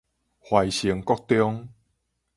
[0.41, 1.69] 懷生國中